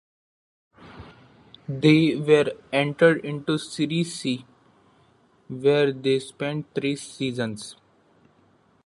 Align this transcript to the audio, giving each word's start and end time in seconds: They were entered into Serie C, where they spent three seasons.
They 1.69 2.15
were 2.15 2.53
entered 2.73 3.23
into 3.23 3.59
Serie 3.59 4.03
C, 4.03 4.47
where 5.47 5.93
they 5.93 6.17
spent 6.19 6.65
three 6.73 6.95
seasons. 6.95 7.75